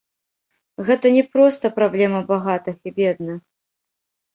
Гэта 0.87 1.11
не 1.19 1.23
проста 1.35 1.73
праблема 1.77 2.19
багатых 2.35 2.77
і 2.87 2.99
бедных. 3.01 3.41